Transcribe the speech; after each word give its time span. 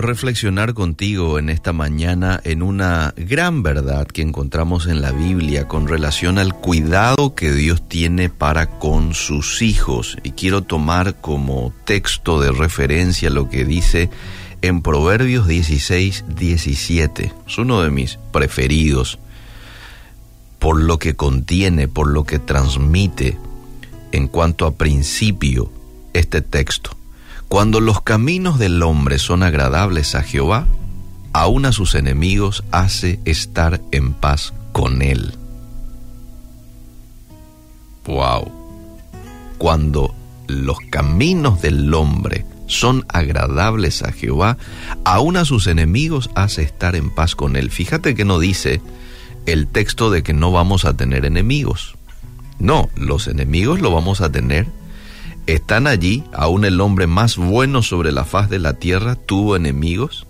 reflexionar 0.00 0.74
contigo 0.74 1.38
en 1.38 1.48
esta 1.48 1.72
mañana 1.72 2.40
en 2.44 2.62
una 2.62 3.12
gran 3.16 3.62
verdad 3.62 4.06
que 4.06 4.22
encontramos 4.22 4.86
en 4.86 5.02
la 5.02 5.12
Biblia 5.12 5.68
con 5.68 5.88
relación 5.88 6.38
al 6.38 6.54
cuidado 6.54 7.34
que 7.34 7.52
Dios 7.52 7.86
tiene 7.88 8.28
para 8.28 8.78
con 8.78 9.14
sus 9.14 9.62
hijos. 9.62 10.16
Y 10.22 10.30
quiero 10.32 10.62
tomar 10.62 11.20
como 11.20 11.72
texto 11.84 12.40
de 12.40 12.52
referencia 12.52 13.30
lo 13.30 13.48
que 13.48 13.64
dice 13.64 14.10
en 14.62 14.82
Proverbios 14.82 15.46
16, 15.46 16.24
17. 16.36 17.32
Es 17.46 17.58
uno 17.58 17.82
de 17.82 17.90
mis 17.90 18.18
preferidos 18.32 19.18
por 20.58 20.80
lo 20.80 20.98
que 20.98 21.16
contiene, 21.16 21.88
por 21.88 22.08
lo 22.08 22.24
que 22.24 22.38
transmite 22.38 23.36
en 24.12 24.28
cuanto 24.28 24.66
a 24.66 24.74
principio 24.76 25.70
este 26.12 26.40
texto. 26.40 26.96
Cuando 27.52 27.82
los 27.82 28.00
caminos 28.00 28.58
del 28.58 28.82
hombre 28.82 29.18
son 29.18 29.42
agradables 29.42 30.14
a 30.14 30.22
Jehová, 30.22 30.66
aún 31.34 31.66
a 31.66 31.72
sus 31.72 31.94
enemigos 31.94 32.64
hace 32.70 33.20
estar 33.26 33.82
en 33.90 34.14
paz 34.14 34.54
con 34.72 35.02
él. 35.02 35.34
Wow. 38.06 38.50
Cuando 39.58 40.14
los 40.46 40.78
caminos 40.88 41.60
del 41.60 41.92
hombre 41.92 42.46
son 42.68 43.04
agradables 43.10 44.02
a 44.02 44.12
Jehová, 44.12 44.56
aún 45.04 45.36
a 45.36 45.44
sus 45.44 45.66
enemigos 45.66 46.30
hace 46.34 46.62
estar 46.62 46.96
en 46.96 47.10
paz 47.10 47.36
con 47.36 47.56
él. 47.56 47.70
Fíjate 47.70 48.14
que 48.14 48.24
no 48.24 48.38
dice 48.38 48.80
el 49.44 49.66
texto 49.66 50.10
de 50.10 50.22
que 50.22 50.32
no 50.32 50.52
vamos 50.52 50.86
a 50.86 50.94
tener 50.96 51.26
enemigos. 51.26 51.96
No, 52.58 52.88
los 52.96 53.28
enemigos 53.28 53.82
lo 53.82 53.92
vamos 53.92 54.22
a 54.22 54.32
tener 54.32 54.66
están 55.46 55.86
allí, 55.86 56.24
aún 56.32 56.64
el 56.64 56.80
hombre 56.80 57.06
más 57.06 57.36
bueno 57.36 57.82
sobre 57.82 58.12
la 58.12 58.24
faz 58.24 58.48
de 58.48 58.58
la 58.58 58.74
tierra 58.74 59.16
tuvo 59.16 59.56
enemigos, 59.56 60.26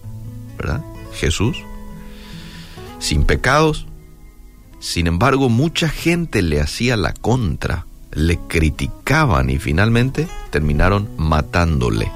¿verdad? 0.59 0.83
Jesús, 1.15 1.59
sin 2.99 3.25
pecados. 3.25 3.87
Sin 4.81 5.07
embargo, 5.07 5.49
mucha 5.49 5.89
gente 5.89 6.43
le 6.43 6.61
hacía 6.61 6.97
la 6.97 7.13
contra, 7.13 7.87
le 8.11 8.39
criticaban 8.49 9.51
y 9.51 9.59
finalmente 9.59 10.27
terminaron 10.51 11.09
matándole. 11.17 12.11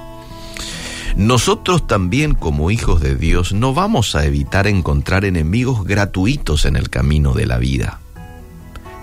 Nosotros 1.17 1.87
también 1.87 2.35
como 2.35 2.71
hijos 2.71 3.01
de 3.01 3.15
Dios 3.15 3.53
no 3.53 3.73
vamos 3.73 4.15
a 4.17 4.27
evitar 4.27 4.67
encontrar 4.67 5.25
enemigos 5.25 5.85
gratuitos 5.85 6.67
en 6.67 6.77
el 6.77 6.91
camino 6.91 7.33
de 7.33 7.47
la 7.47 7.59
vida. 7.59 8.01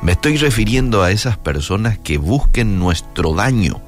Me 0.04 0.12
estoy 0.12 0.36
refiriendo 0.36 1.02
a 1.02 1.12
esas 1.12 1.38
personas 1.38 1.98
que 1.98 2.18
busquen 2.18 2.78
nuestro 2.78 3.34
daño. 3.34 3.82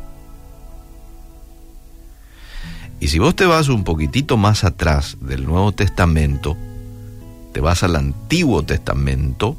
Y 3.02 3.10
si 3.10 3.20
vos 3.20 3.36
te 3.36 3.46
vas 3.46 3.68
un 3.68 3.84
poquitito 3.84 4.38
más 4.38 4.64
atrás 4.64 5.18
del 5.20 5.46
Nuevo 5.46 5.74
Testamento, 5.74 6.56
te 7.52 7.60
vas 7.60 7.84
al 7.84 7.98
Antiguo 7.98 8.64
Testamento, 8.64 9.58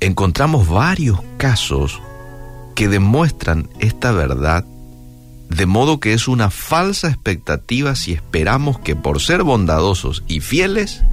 encontramos 0.00 0.66
varios 0.66 1.20
casos 1.36 2.00
que 2.74 2.88
demuestran 2.88 3.68
esta 3.80 4.10
verdad, 4.12 4.64
de 5.50 5.66
modo 5.66 6.00
que 6.00 6.14
es 6.14 6.28
una 6.28 6.48
falsa 6.48 7.08
expectativa 7.08 7.94
si 7.94 8.14
esperamos 8.14 8.78
que 8.78 8.96
por 8.96 9.20
ser 9.20 9.42
bondadosos 9.42 10.24
y 10.28 10.40
fieles, 10.40 11.04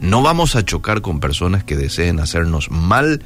no 0.00 0.22
vamos 0.22 0.56
a 0.56 0.64
chocar 0.64 1.00
con 1.00 1.20
personas 1.20 1.64
que 1.64 1.76
deseen 1.76 2.20
hacernos 2.20 2.70
mal 2.70 3.22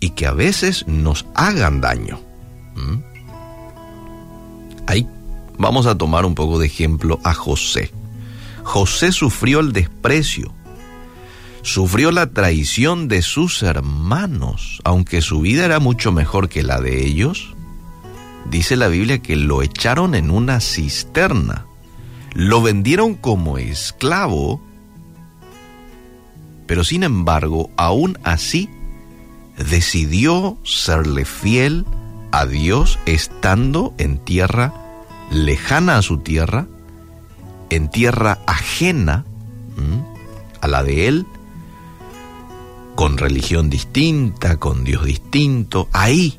y 0.00 0.10
que 0.10 0.26
a 0.26 0.32
veces 0.32 0.86
nos 0.86 1.26
hagan 1.34 1.80
daño. 1.80 2.20
¿Mm? 2.74 2.98
Ahí 4.86 5.06
vamos 5.58 5.86
a 5.86 5.96
tomar 5.96 6.24
un 6.24 6.34
poco 6.34 6.58
de 6.58 6.66
ejemplo 6.66 7.20
a 7.24 7.34
José. 7.34 7.92
José 8.64 9.12
sufrió 9.12 9.60
el 9.60 9.72
desprecio, 9.72 10.52
sufrió 11.62 12.10
la 12.12 12.30
traición 12.30 13.08
de 13.08 13.22
sus 13.22 13.62
hermanos, 13.62 14.80
aunque 14.84 15.20
su 15.20 15.40
vida 15.40 15.64
era 15.64 15.80
mucho 15.80 16.12
mejor 16.12 16.48
que 16.48 16.62
la 16.62 16.80
de 16.80 17.04
ellos. 17.06 17.54
Dice 18.50 18.76
la 18.76 18.88
Biblia 18.88 19.20
que 19.20 19.36
lo 19.36 19.62
echaron 19.62 20.14
en 20.14 20.30
una 20.30 20.60
cisterna, 20.60 21.66
lo 22.34 22.62
vendieron 22.62 23.14
como 23.14 23.58
esclavo 23.58 24.62
pero 26.68 26.84
sin 26.84 27.02
embargo, 27.02 27.70
aún 27.76 28.18
así, 28.22 28.68
decidió 29.56 30.58
serle 30.62 31.24
fiel 31.24 31.84
a 32.30 32.46
Dios 32.46 32.98
estando 33.06 33.94
en 33.98 34.18
tierra 34.18 34.74
lejana 35.32 35.96
a 35.96 36.02
su 36.02 36.18
tierra, 36.18 36.68
en 37.70 37.90
tierra 37.90 38.38
ajena 38.46 39.24
a 40.60 40.68
la 40.68 40.82
de 40.82 41.08
él, 41.08 41.26
con 42.94 43.16
religión 43.16 43.70
distinta, 43.70 44.58
con 44.58 44.84
Dios 44.84 45.04
distinto, 45.04 45.88
ahí 45.92 46.38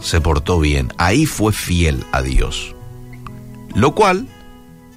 se 0.00 0.20
portó 0.20 0.60
bien, 0.60 0.92
ahí 0.98 1.24
fue 1.24 1.52
fiel 1.52 2.04
a 2.12 2.20
Dios. 2.20 2.74
Lo 3.74 3.94
cual 3.94 4.28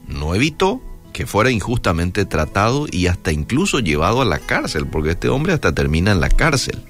no 0.08 0.36
evitó 0.36 0.82
que 1.14 1.26
fuera 1.26 1.52
injustamente 1.52 2.26
tratado 2.26 2.86
y 2.92 3.08
hasta 3.08 3.32
incluso 3.32 3.80
llevado 3.80 4.22
a 4.22 4.26
la 4.26 4.40
cárcel, 4.40 4.88
porque 4.88 5.12
este 5.12 5.30
hombre 5.30 5.54
hasta 5.54 5.74
termina 5.74 6.12
en 6.12 6.20
la 6.20 6.30
cárcel. 6.30 6.82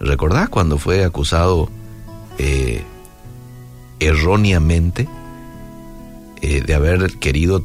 ¿Recordás 0.00 0.48
cuando 0.48 0.78
fue 0.78 1.04
acusado 1.04 1.70
eh, 2.38 2.82
erróneamente 4.00 5.08
eh, 6.42 6.60
de 6.60 6.74
haber 6.74 7.14
querido 7.18 7.64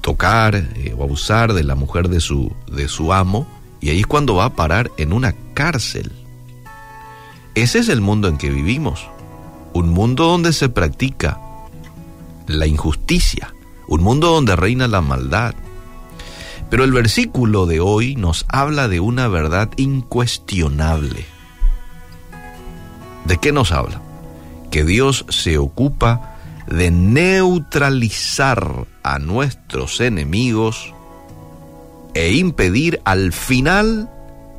tocar 0.00 0.54
eh, 0.54 0.94
o 0.96 1.02
abusar 1.04 1.52
de 1.52 1.64
la 1.64 1.74
mujer 1.74 2.08
de 2.08 2.20
su, 2.20 2.52
de 2.70 2.88
su 2.88 3.12
amo? 3.12 3.46
Y 3.80 3.90
ahí 3.90 4.00
es 4.00 4.06
cuando 4.06 4.34
va 4.34 4.46
a 4.46 4.54
parar 4.54 4.90
en 4.96 5.12
una 5.12 5.34
cárcel. 5.54 6.12
Ese 7.54 7.78
es 7.78 7.88
el 7.88 8.00
mundo 8.00 8.28
en 8.28 8.36
que 8.36 8.50
vivimos. 8.50 9.08
Un 9.72 9.88
mundo 9.90 10.24
donde 10.26 10.52
se 10.52 10.68
practica 10.68 11.40
la 12.48 12.66
injusticia, 12.66 13.54
un 13.86 14.02
mundo 14.02 14.28
donde 14.30 14.56
reina 14.56 14.88
la 14.88 15.00
maldad. 15.00 15.54
Pero 16.70 16.84
el 16.84 16.92
versículo 16.92 17.66
de 17.66 17.80
hoy 17.80 18.16
nos 18.16 18.44
habla 18.48 18.88
de 18.88 19.00
una 19.00 19.28
verdad 19.28 19.70
incuestionable. 19.76 21.24
¿De 23.24 23.38
qué 23.38 23.52
nos 23.52 23.72
habla? 23.72 24.02
Que 24.70 24.84
Dios 24.84 25.24
se 25.28 25.58
ocupa 25.58 26.36
de 26.66 26.90
neutralizar 26.90 28.86
a 29.02 29.18
nuestros 29.18 30.00
enemigos 30.00 30.92
e 32.14 32.32
impedir 32.32 33.00
al 33.04 33.32
final 33.32 34.10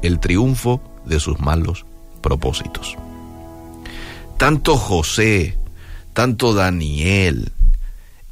el 0.01 0.19
triunfo 0.19 0.81
de 1.05 1.19
sus 1.19 1.39
malos 1.39 1.85
propósitos. 2.21 2.95
Tanto 4.37 4.77
José, 4.77 5.57
tanto 6.13 6.53
Daniel, 6.53 7.51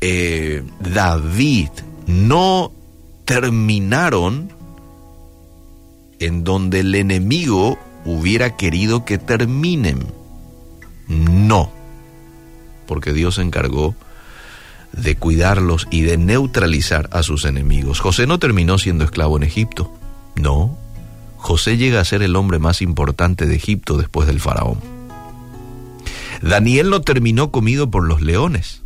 eh, 0.02 0.64
David 0.80 1.70
no 2.06 2.72
terminaron 3.26 4.52
en 6.20 6.44
donde 6.44 6.80
el 6.80 6.96
enemigo 6.96 7.78
hubiera 8.06 8.56
querido 8.56 9.06
que 9.06 9.18
terminen. 9.18 10.06
No, 11.08 11.72
porque 12.86 13.14
Dios 13.14 13.36
se 13.36 13.42
encargó 13.42 13.96
de 14.94 15.16
cuidarlos 15.16 15.88
y 15.92 16.02
de 16.02 16.18
neutralizar 16.18 17.10
a 17.12 17.24
sus 17.24 17.46
enemigos. 17.46 18.00
José 18.00 18.28
no 18.28 18.40
terminó 18.40 18.78
siendo 18.78 19.04
esclavo 19.04 19.38
en 19.38 19.44
Egipto. 19.44 19.94
No, 20.36 20.78
José 21.38 21.78
llega 21.78 22.00
a 22.00 22.06
ser 22.06 22.22
el 22.22 22.36
hombre 22.36 22.60
más 22.60 22.82
importante 22.82 23.46
de 23.46 23.56
Egipto 23.56 23.98
después 23.98 24.28
del 24.28 24.40
faraón. 24.40 24.80
Daniel 26.42 26.90
no 26.90 27.02
terminó 27.02 27.52
comido 27.52 27.90
por 27.90 28.08
los 28.08 28.22
leones 28.22 28.84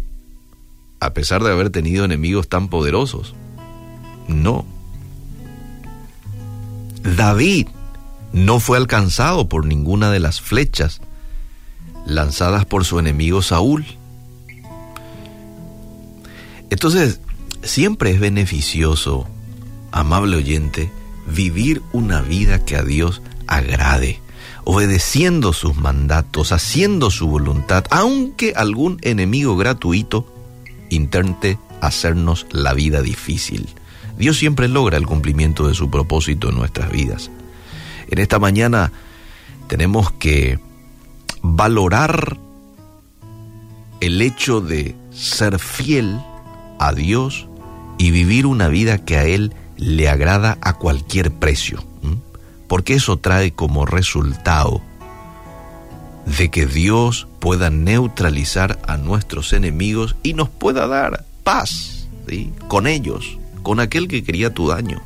a 1.02 1.14
pesar 1.14 1.44
de 1.44 1.52
haber 1.52 1.72
tenido 1.72 2.06
enemigos 2.06 2.48
tan 2.48 2.70
poderosos. 2.70 3.34
No. 4.28 4.66
David 7.02 7.68
no 8.32 8.60
fue 8.60 8.78
alcanzado 8.78 9.50
por 9.50 9.66
ninguna 9.66 10.12
de 10.12 10.20
las 10.20 10.40
flechas 10.40 11.02
lanzadas 12.06 12.66
por 12.66 12.86
su 12.86 13.00
enemigo 13.00 13.42
Saúl. 13.42 13.84
Entonces, 16.70 17.20
siempre 17.64 18.12
es 18.12 18.20
beneficioso, 18.20 19.28
amable 19.92 20.38
oyente, 20.38 20.92
vivir 21.28 21.82
una 21.94 22.22
vida 22.22 22.64
que 22.64 22.76
a 22.76 22.84
Dios 22.84 23.24
agrade, 23.48 24.22
obedeciendo 24.66 25.52
sus 25.52 25.76
mandatos, 25.76 26.52
haciendo 26.52 27.10
su 27.10 27.28
voluntad, 27.28 27.86
aunque 27.90 28.54
algún 28.56 29.00
enemigo 29.02 29.58
gratuito 29.58 30.32
intente 30.92 31.58
hacernos 31.82 32.46
la 32.52 32.74
vida 32.74 33.02
difícil. 33.02 33.70
Dios 34.18 34.38
siempre 34.38 34.68
logra 34.68 34.98
el 34.98 35.08
cumplimiento 35.08 35.68
de 35.68 35.74
su 35.74 35.90
propósito 35.90 36.50
en 36.50 36.56
nuestras 36.56 36.92
vidas. 36.92 37.32
En 38.10 38.20
esta 38.20 38.40
mañana 38.40 38.92
tenemos 39.68 40.12
que 40.12 40.60
valorar 41.42 42.38
el 44.00 44.22
hecho 44.22 44.62
de 44.62 44.96
ser 45.12 45.60
fiel 45.60 46.20
a 46.80 46.94
Dios 46.94 47.48
y 47.98 48.12
vivir 48.12 48.46
una 48.46 48.68
vida 48.68 48.98
que 48.98 49.18
a 49.18 49.26
Él 49.26 49.54
le 49.78 50.10
agrada 50.10 50.58
a 50.62 50.74
cualquier 50.74 51.32
precio. 51.32 51.84
Porque 52.68 52.94
eso 52.94 53.18
trae 53.18 53.52
como 53.52 53.86
resultado 53.86 54.82
de 56.38 56.50
que 56.50 56.66
Dios 56.66 57.28
pueda 57.40 57.70
neutralizar 57.70 58.80
a 58.88 58.98
nuestros 58.98 59.54
enemigos 59.54 60.16
y 60.24 60.34
nos 60.34 60.50
pueda 60.50 60.88
dar 60.88 61.26
paz 61.44 62.08
con 62.68 62.88
ellos, 62.88 63.38
con 63.64 63.80
aquel 63.80 64.08
que 64.08 64.24
quería 64.24 64.54
tu 64.54 64.68
daño, 64.70 65.02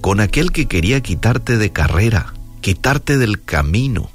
con 0.00 0.20
aquel 0.20 0.52
que 0.52 0.66
quería 0.66 1.02
quitarte 1.02 1.58
de 1.58 1.70
carrera, 1.70 2.32
quitarte 2.60 3.18
del 3.18 3.42
camino. 3.42 4.10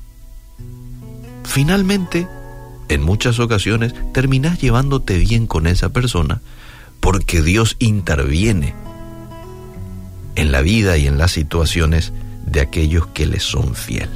Finalmente, 1.43 2.27
en 2.89 3.03
muchas 3.03 3.39
ocasiones, 3.39 3.93
terminas 4.13 4.59
llevándote 4.59 5.17
bien 5.17 5.47
con 5.47 5.67
esa 5.67 5.89
persona 5.89 6.41
porque 6.99 7.41
Dios 7.41 7.75
interviene 7.79 8.73
en 10.35 10.51
la 10.51 10.61
vida 10.61 10.97
y 10.97 11.07
en 11.07 11.17
las 11.17 11.31
situaciones 11.31 12.13
de 12.45 12.61
aquellos 12.61 13.07
que 13.07 13.25
le 13.25 13.39
son 13.39 13.75
fiel. 13.75 14.09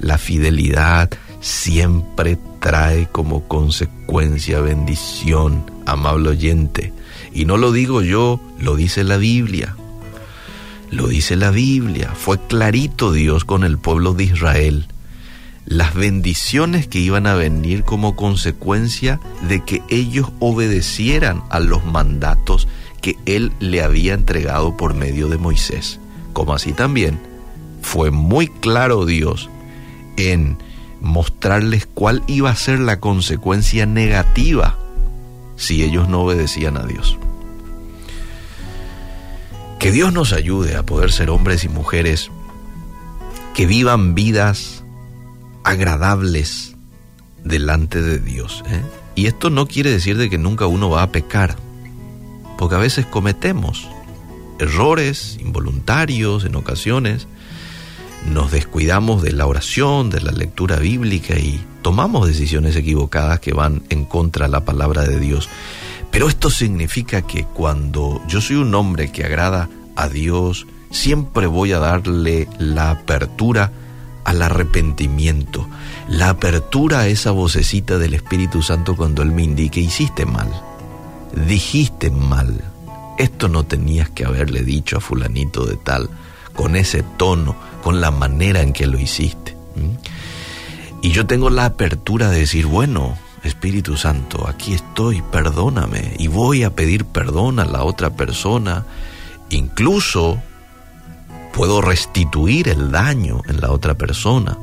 La 0.00 0.18
fidelidad 0.18 1.10
siempre 1.40 2.38
trae 2.60 3.08
como 3.10 3.46
consecuencia 3.48 4.60
bendición, 4.60 5.70
amable 5.86 6.30
oyente. 6.30 6.92
Y 7.32 7.44
no 7.44 7.56
lo 7.56 7.72
digo 7.72 8.02
yo, 8.02 8.40
lo 8.60 8.76
dice 8.76 9.04
la 9.04 9.16
Biblia. 9.16 9.76
Lo 10.90 11.08
dice 11.08 11.36
la 11.36 11.50
Biblia. 11.50 12.12
Fue 12.14 12.38
clarito 12.38 13.12
Dios 13.12 13.44
con 13.44 13.64
el 13.64 13.78
pueblo 13.78 14.14
de 14.14 14.24
Israel. 14.24 14.86
Las 15.66 15.94
bendiciones 15.94 16.88
que 16.88 16.98
iban 16.98 17.26
a 17.26 17.34
venir 17.34 17.82
como 17.82 18.16
consecuencia 18.16 19.20
de 19.48 19.62
que 19.64 19.82
ellos 19.90 20.30
obedecieran 20.38 21.42
a 21.50 21.60
los 21.60 21.84
mandatos 21.84 22.68
que 23.02 23.16
Él 23.26 23.52
le 23.60 23.82
había 23.82 24.14
entregado 24.14 24.76
por 24.76 24.94
medio 24.94 25.28
de 25.28 25.36
Moisés. 25.36 26.00
Como 26.32 26.54
así 26.54 26.72
también 26.72 27.18
fue 27.82 28.10
muy 28.10 28.48
claro 28.48 29.04
Dios 29.04 29.50
en 30.18 30.58
mostrarles 31.00 31.86
cuál 31.86 32.22
iba 32.26 32.50
a 32.50 32.56
ser 32.56 32.80
la 32.80 33.00
consecuencia 33.00 33.86
negativa 33.86 34.76
si 35.56 35.82
ellos 35.82 36.08
no 36.08 36.20
obedecían 36.20 36.76
a 36.76 36.84
Dios. 36.84 37.18
Que 39.78 39.92
Dios 39.92 40.12
nos 40.12 40.32
ayude 40.32 40.76
a 40.76 40.84
poder 40.84 41.12
ser 41.12 41.30
hombres 41.30 41.64
y 41.64 41.68
mujeres 41.68 42.30
que 43.54 43.66
vivan 43.66 44.14
vidas 44.14 44.84
agradables 45.64 46.74
delante 47.44 48.02
de 48.02 48.18
Dios. 48.18 48.64
¿eh? 48.68 48.82
Y 49.14 49.26
esto 49.26 49.50
no 49.50 49.66
quiere 49.66 49.90
decir 49.90 50.16
de 50.16 50.30
que 50.30 50.38
nunca 50.38 50.66
uno 50.66 50.90
va 50.90 51.02
a 51.02 51.12
pecar, 51.12 51.56
porque 52.56 52.74
a 52.76 52.78
veces 52.78 53.06
cometemos 53.06 53.88
errores 54.58 55.38
involuntarios 55.40 56.44
en 56.44 56.56
ocasiones, 56.56 57.26
nos 58.26 58.50
descuidamos 58.50 59.22
de 59.22 59.32
la 59.32 59.46
oración, 59.46 60.10
de 60.10 60.20
la 60.20 60.32
lectura 60.32 60.76
bíblica 60.76 61.38
y 61.38 61.64
tomamos 61.82 62.26
decisiones 62.26 62.76
equivocadas 62.76 63.40
que 63.40 63.54
van 63.54 63.82
en 63.88 64.04
contra 64.04 64.46
de 64.46 64.52
la 64.52 64.64
palabra 64.64 65.04
de 65.04 65.18
Dios. 65.18 65.48
Pero 66.10 66.28
esto 66.28 66.50
significa 66.50 67.22
que 67.22 67.44
cuando 67.44 68.20
yo 68.28 68.40
soy 68.40 68.56
un 68.56 68.74
hombre 68.74 69.12
que 69.12 69.24
agrada 69.24 69.68
a 69.96 70.08
Dios, 70.08 70.66
siempre 70.90 71.46
voy 71.46 71.72
a 71.72 71.78
darle 71.78 72.48
la 72.58 72.90
apertura 72.90 73.72
al 74.24 74.42
arrepentimiento, 74.42 75.66
la 76.08 76.30
apertura 76.30 77.00
a 77.00 77.08
esa 77.08 77.30
vocecita 77.30 77.98
del 77.98 78.14
Espíritu 78.14 78.62
Santo 78.62 78.94
cuando 78.96 79.22
Él 79.22 79.32
me 79.32 79.42
indique, 79.42 79.80
hiciste 79.80 80.26
mal, 80.26 80.50
dijiste 81.46 82.10
mal, 82.10 82.62
esto 83.18 83.48
no 83.48 83.64
tenías 83.64 84.10
que 84.10 84.24
haberle 84.24 84.62
dicho 84.62 84.98
a 84.98 85.00
fulanito 85.00 85.64
de 85.64 85.76
tal, 85.76 86.10
con 86.58 86.74
ese 86.74 87.04
tono, 87.04 87.54
con 87.84 88.00
la 88.00 88.10
manera 88.10 88.62
en 88.62 88.72
que 88.72 88.88
lo 88.88 88.98
hiciste. 88.98 89.56
Y 91.02 91.12
yo 91.12 91.24
tengo 91.24 91.50
la 91.50 91.66
apertura 91.66 92.30
de 92.30 92.40
decir, 92.40 92.66
bueno, 92.66 93.16
Espíritu 93.44 93.96
Santo, 93.96 94.44
aquí 94.48 94.74
estoy, 94.74 95.22
perdóname. 95.30 96.14
Y 96.18 96.26
voy 96.26 96.64
a 96.64 96.74
pedir 96.74 97.04
perdón 97.04 97.60
a 97.60 97.64
la 97.64 97.84
otra 97.84 98.10
persona. 98.10 98.84
Incluso 99.50 100.42
puedo 101.52 101.80
restituir 101.80 102.68
el 102.68 102.90
daño 102.90 103.40
en 103.46 103.60
la 103.60 103.70
otra 103.70 103.94
persona. 103.94 104.58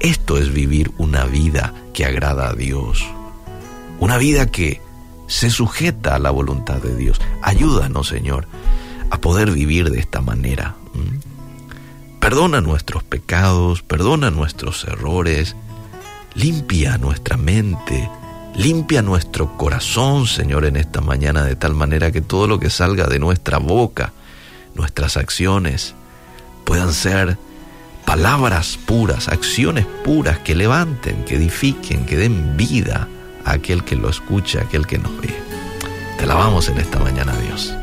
Esto 0.00 0.38
es 0.38 0.50
vivir 0.50 0.92
una 0.96 1.24
vida 1.24 1.74
que 1.92 2.06
agrada 2.06 2.48
a 2.48 2.54
Dios. 2.54 3.04
Una 4.00 4.16
vida 4.16 4.46
que 4.46 4.80
se 5.26 5.50
sujeta 5.50 6.14
a 6.14 6.18
la 6.18 6.30
voluntad 6.30 6.78
de 6.78 6.96
Dios. 6.96 7.20
Ayúdanos, 7.42 8.08
Señor, 8.08 8.48
a 9.10 9.20
poder 9.20 9.50
vivir 9.50 9.90
de 9.90 10.00
esta 10.00 10.20
manera. 10.20 10.76
Perdona 12.20 12.60
nuestros 12.60 13.04
pecados, 13.04 13.82
perdona 13.82 14.30
nuestros 14.30 14.84
errores, 14.84 15.56
limpia 16.34 16.98
nuestra 16.98 17.36
mente, 17.36 18.10
limpia 18.54 19.02
nuestro 19.02 19.56
corazón, 19.56 20.26
Señor, 20.26 20.64
en 20.64 20.76
esta 20.76 21.00
mañana, 21.00 21.44
de 21.44 21.56
tal 21.56 21.74
manera 21.74 22.10
que 22.12 22.20
todo 22.20 22.46
lo 22.46 22.58
que 22.58 22.70
salga 22.70 23.06
de 23.06 23.18
nuestra 23.18 23.58
boca, 23.58 24.12
nuestras 24.74 25.16
acciones, 25.16 25.94
puedan 26.64 26.92
ser 26.92 27.38
palabras 28.04 28.78
puras, 28.84 29.28
acciones 29.28 29.86
puras 30.04 30.38
que 30.40 30.54
levanten, 30.54 31.24
que 31.24 31.36
edifiquen, 31.36 32.04
que 32.04 32.16
den 32.16 32.56
vida 32.56 33.08
a 33.44 33.52
aquel 33.52 33.84
que 33.84 33.96
lo 33.96 34.10
escucha, 34.10 34.60
a 34.60 34.62
aquel 34.62 34.86
que 34.86 34.98
nos 34.98 35.18
ve. 35.20 35.34
Te 36.18 36.24
alabamos 36.24 36.68
en 36.68 36.78
esta 36.78 36.98
mañana, 36.98 37.36
Dios. 37.36 37.78